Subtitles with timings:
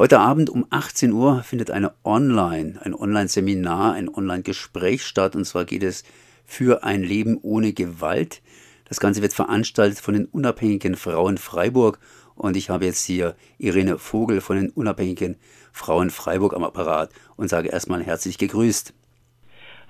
[0.00, 5.36] Heute Abend um 18 Uhr findet eine Online, ein Online-Seminar, ein Online-Gespräch statt.
[5.36, 6.04] Und zwar geht es
[6.46, 8.40] für ein Leben ohne Gewalt.
[8.88, 11.98] Das Ganze wird veranstaltet von den Unabhängigen Frauen Freiburg.
[12.34, 15.36] Und ich habe jetzt hier Irene Vogel von den Unabhängigen
[15.70, 18.94] Frauen Freiburg am Apparat und sage erstmal herzlich gegrüßt.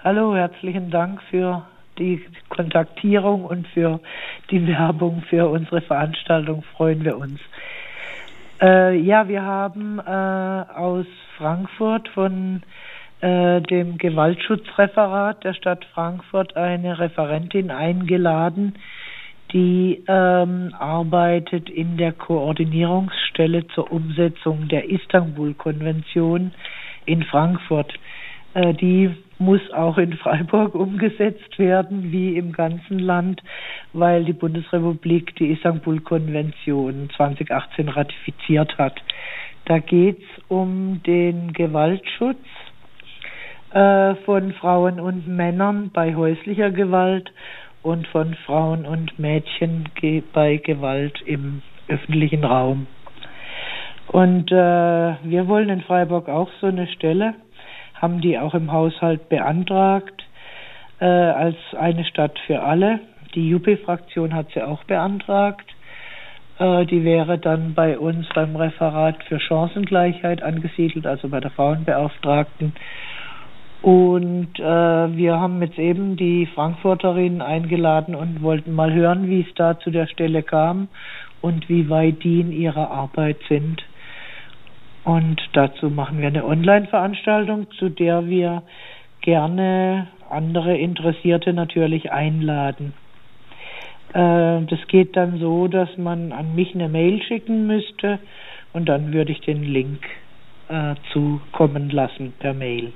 [0.03, 1.69] Hallo, herzlichen Dank für
[2.01, 4.01] die Kontaktierung und für
[4.51, 6.65] die Werbung für unsere Veranstaltung.
[6.77, 7.39] Freuen wir uns.
[8.61, 11.07] Äh, ja, wir haben äh, aus
[11.39, 12.63] Frankfurt von
[13.21, 18.75] äh, dem Gewaltschutzreferat der Stadt Frankfurt eine Referentin eingeladen,
[19.53, 26.53] die ähm, arbeitet in der Koordinierungsstelle zur Umsetzung der Istanbul-Konvention
[27.07, 27.95] in Frankfurt.
[28.54, 33.42] Äh, die muss auch in Freiburg umgesetzt werden, wie im ganzen Land,
[33.92, 39.00] weil die Bundesrepublik die Istanbul-Konvention 2018 ratifiziert hat.
[39.64, 42.39] Da geht es um den Gewaltschutz
[43.73, 47.33] äh, von Frauen und Männern bei häuslicher Gewalt
[47.83, 52.87] und von Frauen und Mädchen ge bei Gewalt im öffentlichen Raum.
[54.09, 57.34] Und äh, wir wollen in Freiburg auch so eine Stelle
[58.01, 60.25] haben die auch im Haushalt beantragt
[61.01, 63.01] äh, als eine Stadt für alle.
[63.34, 65.67] Die JUPI-Fraktion hat sie auch beantragt.
[66.59, 72.75] Äh, die wäre dann bei uns beim Referat für Chancengleichheit angesiedelt, also bei der Frauenbeauftragten.
[73.83, 79.55] Und äh, wir haben jetzt eben die Frankfurterinnen eingeladen und wollten mal hören, wie es
[79.55, 80.89] da zu der Stelle kam
[81.41, 83.83] und wie weit die in ihrer Arbeit sind.
[85.05, 88.62] Und dazu machen wir eine Online-Veranstaltung, zu der wir
[89.23, 92.93] gerne andere Interessierte natürlich einladen.
[94.12, 98.19] Äh, das geht dann so, dass man an mich eine Mail schicken müsste
[98.73, 100.01] und dann würde ich den Link
[100.69, 102.93] äh, zukommen lassen per Mail.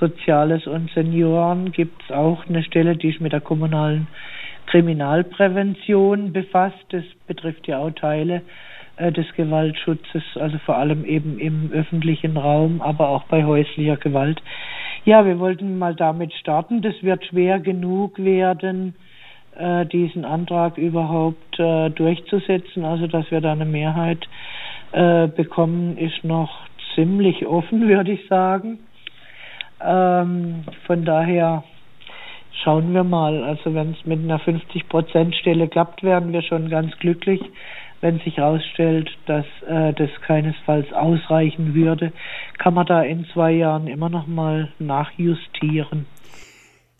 [0.00, 4.08] Soziales und Senioren gibt es auch eine Stelle, die sich mit der kommunalen
[4.66, 6.84] Kriminalprävention befasst.
[6.88, 8.42] Das betrifft ja auch Teile
[8.96, 14.42] äh, des Gewaltschutzes, also vor allem eben im öffentlichen Raum, aber auch bei häuslicher Gewalt.
[15.04, 16.82] Ja, wir wollten mal damit starten.
[16.82, 18.94] Das wird schwer genug werden,
[19.56, 24.26] äh, diesen Antrag überhaupt äh, durchzusetzen, also dass wir da eine Mehrheit
[24.92, 26.50] äh, bekommen, ist noch
[26.94, 28.78] ziemlich offen, würde ich sagen.
[29.80, 31.64] Ähm, von daher
[32.62, 33.42] schauen wir mal.
[33.44, 37.40] Also wenn es mit einer 50-Prozent-Stelle klappt, werden wir schon ganz glücklich.
[38.00, 42.12] Wenn sich herausstellt, dass äh, das keinesfalls ausreichen würde,
[42.58, 46.06] kann man da in zwei Jahren immer noch mal nachjustieren.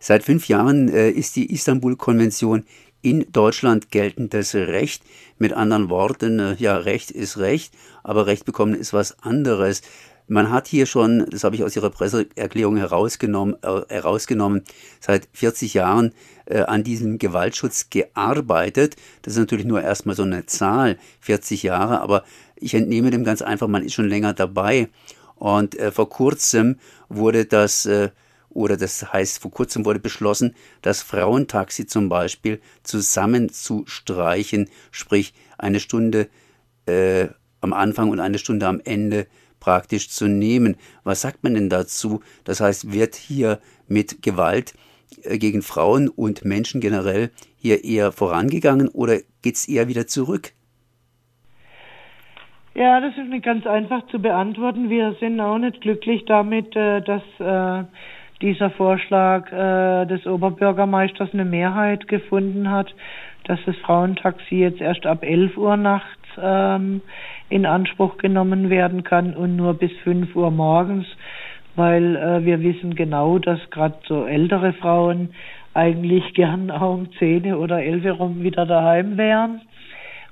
[0.04, 2.64] Seit fünf Jahren äh, ist die Istanbul-Konvention
[3.02, 5.04] in Deutschland geltendes Recht.
[5.38, 7.72] Mit anderen Worten, äh, ja, Recht ist Recht,
[8.02, 9.80] aber Recht bekommen ist was anderes.
[10.26, 14.64] Man hat hier schon, das habe ich aus Ihrer Presseerklärung herausgenommen, äh, herausgenommen
[14.98, 16.14] seit 40 Jahren
[16.46, 18.96] äh, an diesem Gewaltschutz gearbeitet.
[19.22, 22.24] Das ist natürlich nur erstmal so eine Zahl, 40 Jahre, aber
[22.56, 24.88] ich entnehme dem ganz einfach, man ist schon länger dabei.
[25.36, 28.10] Und äh, vor kurzem wurde das äh,
[28.54, 36.28] oder das heißt, vor kurzem wurde beschlossen, das Frauentaxi zum Beispiel zusammenzustreichen, sprich eine Stunde
[36.86, 37.28] äh,
[37.60, 39.26] am Anfang und eine Stunde am Ende
[39.60, 40.76] praktisch zu nehmen.
[41.04, 42.20] Was sagt man denn dazu?
[42.44, 44.74] Das heißt, wird hier mit Gewalt
[45.22, 50.52] äh, gegen Frauen und Menschen generell hier eher vorangegangen oder geht es eher wieder zurück?
[52.74, 54.88] Ja, das ist nicht ganz einfach zu beantworten.
[54.88, 57.84] Wir sind auch nicht glücklich damit, äh, dass äh,
[58.42, 59.48] dieser Vorschlag
[60.06, 62.92] des Oberbürgermeisters eine Mehrheit gefunden hat,
[63.44, 66.08] dass das Frauentaxi jetzt erst ab 11 Uhr nachts
[66.40, 67.02] ähm,
[67.48, 71.06] in Anspruch genommen werden kann und nur bis 5 Uhr morgens,
[71.74, 75.30] weil äh, wir wissen genau, dass gerade so ältere Frauen
[75.74, 79.62] eigentlich gern auch um 10 oder 11 rum wieder daheim wären.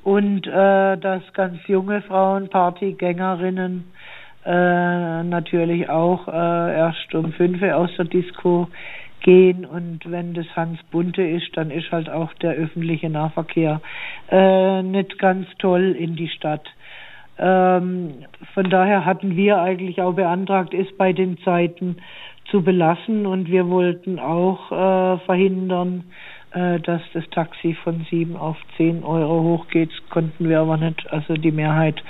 [0.02, 3.84] Und äh, dass ganz junge Frauen, Partygängerinnen,
[4.44, 8.68] äh, natürlich auch äh, erst um 5 Uhr aus der Disco
[9.22, 13.80] gehen und wenn das Hans Bunte ist, dann ist halt auch der öffentliche Nahverkehr
[14.30, 16.66] äh, nicht ganz toll in die Stadt.
[17.38, 21.96] Ähm, von daher hatten wir eigentlich auch beantragt, es bei den Zeiten
[22.50, 26.04] zu belassen und wir wollten auch äh, verhindern,
[26.52, 29.90] dass das Taxi von sieben auf zehn Euro hochgeht.
[30.10, 31.10] Konnten wir aber nicht.
[31.12, 32.02] Also die Mehrheit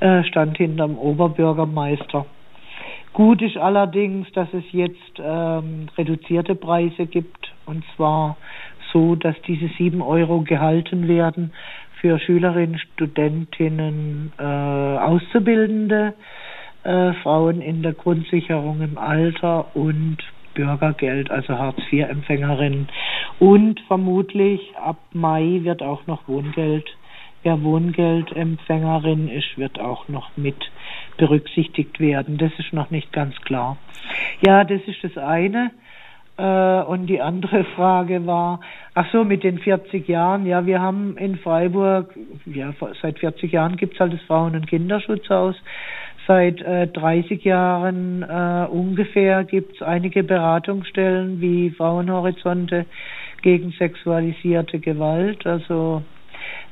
[0.00, 2.26] äh, stand hinterm Oberbürgermeister.
[3.12, 8.36] Gut ist allerdings, dass es jetzt ähm, reduzierte Preise gibt und zwar
[8.92, 11.52] so, dass diese sieben Euro gehalten werden
[12.00, 16.14] für Schülerinnen, Studentinnen, äh, Auszubildende,
[16.82, 20.18] äh, Frauen in der Grundsicherung im Alter und
[20.54, 22.88] Bürgergeld, also Hartz-IV-Empfängerinnen.
[23.38, 26.88] Und vermutlich ab Mai wird auch noch Wohngeld,
[27.42, 30.56] wer Wohngeldempfängerin ist, wird auch noch mit
[31.16, 32.38] berücksichtigt werden.
[32.38, 33.76] Das ist noch nicht ganz klar.
[34.40, 35.70] Ja, das ist das eine.
[36.36, 38.60] Äh, und die andere Frage war,
[38.94, 40.46] ach so, mit den 40 Jahren.
[40.46, 42.14] Ja, wir haben in Freiburg,
[42.46, 42.72] ja,
[43.02, 45.54] seit 40 Jahren gibt's halt das Frauen- und Kinderschutzhaus.
[46.26, 52.86] Seit äh, 30 Jahren äh, ungefähr gibt's einige Beratungsstellen wie Frauenhorizonte
[53.44, 56.02] gegen sexualisierte Gewalt, also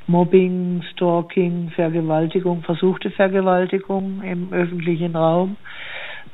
[0.07, 5.55] Mobbing, Stalking, Vergewaltigung, versuchte Vergewaltigung im öffentlichen Raum.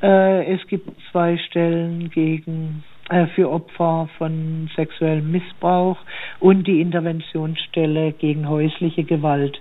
[0.02, 5.98] Äh, es gibt zwei Stellen gegen äh, für Opfer von sexuellem Missbrauch
[6.40, 9.60] und die Interventionsstelle gegen häusliche Gewalt.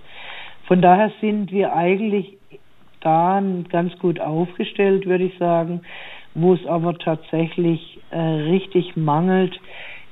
[0.65, 2.37] Von daher sind wir eigentlich
[3.01, 5.81] da ganz gut aufgestellt, würde ich sagen.
[6.35, 9.59] Wo es aber tatsächlich äh, richtig mangelt,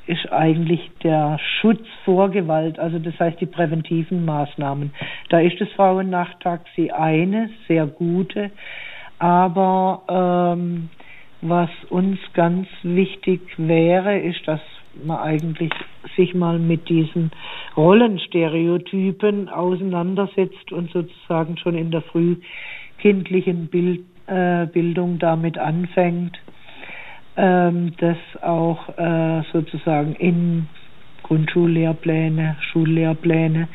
[0.08, 4.94] ist eigentlich der Schutz vor Gewalt, also das heißt die präventiven Maßnahmen.
[5.30, 8.52] Da ist das Frauennachttaxi eine sehr gute,
[9.20, 10.04] aber
[10.58, 10.90] ähm,
[11.42, 14.62] was uns ganz wichtig wäre, ist, dass
[15.04, 15.72] man eigentlich
[16.16, 17.32] sich mal mit diesen
[17.76, 26.38] Rollenstereotypen auseinandersetzt und sozusagen schon in der frühkindlichen Bild, äh, Bildung damit anfängt,
[27.38, 30.68] ähm, das auch äh, sozusagen in
[31.24, 33.68] Grundschullehrpläne, Schullehrpläne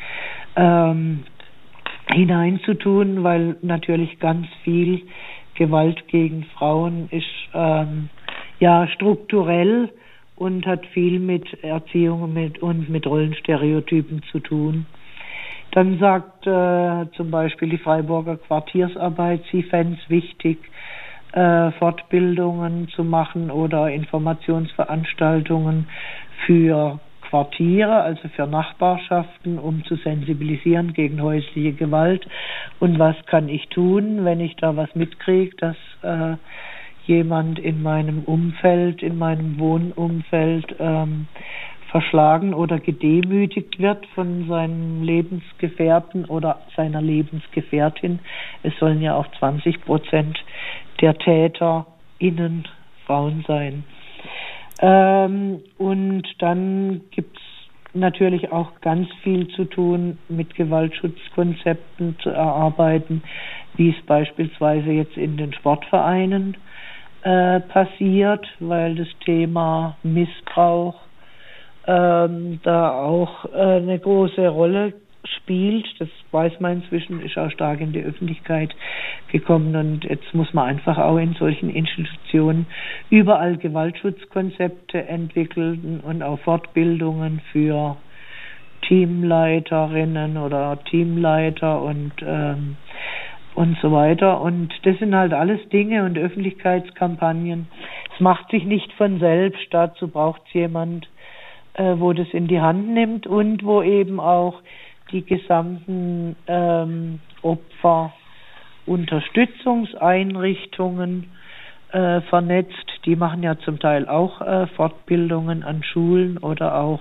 [0.55, 1.23] ähm,
[2.11, 5.01] hineinzutun, weil natürlich ganz viel
[5.55, 8.09] Gewalt gegen Frauen ist ähm,
[8.59, 9.89] ja strukturell
[10.35, 14.85] und hat viel mit Erziehung mit, und mit Rollenstereotypen zu tun.
[15.71, 20.59] Dann sagt äh, zum Beispiel die Freiburger Quartiersarbeit, sie fände es wichtig,
[21.33, 25.87] äh, Fortbildungen zu machen oder Informationsveranstaltungen
[26.45, 26.99] für
[27.29, 32.27] Quartiere, also für Nachbarschaften, um zu sensibilisieren gegen häusliche Gewalt.
[32.79, 36.37] Und was kann ich tun, wenn ich da was mitkriege, dass äh,
[37.07, 41.27] jemand in meinem Umfeld, in meinem Wohnumfeld ähm,
[41.93, 48.17] verschlagen oder gedemütigt wird von seinem Lebensgefährten oder seiner Lebensgefährtin.
[48.63, 50.43] Es sollen ja auch 20 Prozent
[51.01, 51.85] der Täter
[52.17, 52.67] innen
[53.05, 53.83] Frauen sein.
[54.81, 57.43] Ähm, und dann gibt es
[57.93, 63.21] natürlich auch ganz viel zu tun, mit Gewaltschutzkonzepten zu erarbeiten,
[63.75, 66.57] wie es beispielsweise jetzt in den Sportvereinen
[67.21, 71.02] äh, passiert, weil das Thema Missbrauch
[71.87, 74.93] ähm, da auch äh, eine große Rolle
[75.37, 75.85] spielt.
[75.99, 78.73] Das weiß man inzwischen, ist auch stark in die Öffentlichkeit
[79.31, 82.65] gekommen und jetzt muss man einfach auch in solchen Institutionen
[83.09, 87.97] überall Gewaltschutzkonzepte entwickeln und auch Fortbildungen für
[88.87, 92.75] Teamleiterinnen oder Teamleiter und ähm,
[93.55, 94.41] und so weiter.
[94.41, 97.67] Und das sind halt alles Dinge und Öffentlichkeitskampagnen.
[98.13, 99.67] Es macht sich nicht von selbst.
[99.71, 101.07] Dazu braucht es jemand,
[101.73, 104.61] äh, wo das in die Hand nimmt und wo eben auch
[105.11, 108.13] die gesamten ähm, Kriegsopfer
[108.85, 111.31] Unterstützungseinrichtungen
[111.91, 112.85] äh, vernetzt.
[113.05, 116.99] Die machen ja zum Teil auch äh, Fortbildungen an Schulen oder auch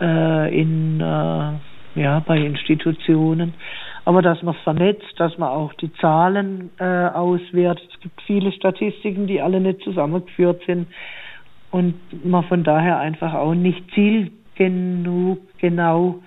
[0.00, 1.52] äh, in äh,
[1.94, 3.54] ja bei Institutionen.
[4.04, 7.88] Aber dass man es vernetzt, dass man auch die Zahlen äh, auswertet.
[7.94, 10.86] Es gibt viele Statistiken, die alle nicht zusammengeführt sind
[11.70, 16.20] und man von daher einfach auch nicht zielgenug genau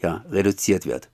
[0.00, 1.10] ja reduziert wird.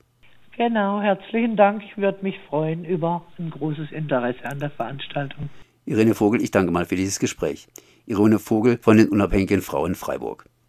[0.57, 1.83] Genau, herzlichen Dank.
[1.83, 5.51] Ich würde mich freuen über ein großes Interesse an der Veranstaltung.
[5.89, 7.67] Irene Vogel, ich danke mal für dieses Gespräch.
[8.05, 10.45] Irene Vogel von den Unabhängigen Frauen Freiburg.